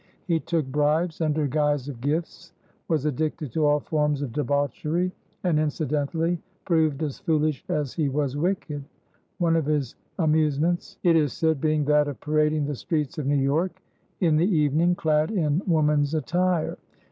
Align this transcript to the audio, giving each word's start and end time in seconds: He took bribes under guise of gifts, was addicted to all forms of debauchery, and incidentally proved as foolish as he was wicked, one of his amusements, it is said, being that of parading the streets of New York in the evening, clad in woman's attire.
He 0.25 0.39
took 0.39 0.65
bribes 0.65 1.21
under 1.21 1.45
guise 1.45 1.87
of 1.87 2.01
gifts, 2.01 2.53
was 2.87 3.05
addicted 3.05 3.51
to 3.51 3.67
all 3.67 3.79
forms 3.79 4.23
of 4.23 4.33
debauchery, 4.33 5.11
and 5.43 5.59
incidentally 5.59 6.41
proved 6.65 7.03
as 7.03 7.19
foolish 7.19 7.63
as 7.69 7.93
he 7.93 8.09
was 8.09 8.35
wicked, 8.35 8.83
one 9.37 9.55
of 9.55 9.67
his 9.67 9.93
amusements, 10.17 10.97
it 11.03 11.15
is 11.15 11.33
said, 11.33 11.61
being 11.61 11.85
that 11.85 12.07
of 12.07 12.19
parading 12.19 12.65
the 12.65 12.73
streets 12.73 13.19
of 13.19 13.27
New 13.27 13.35
York 13.35 13.79
in 14.21 14.37
the 14.37 14.51
evening, 14.57 14.95
clad 14.95 15.29
in 15.29 15.61
woman's 15.67 16.15
attire. 16.15 16.79